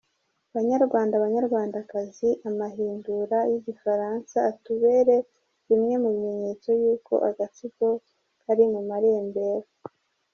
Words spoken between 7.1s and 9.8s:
agatsiko kari mu marembera.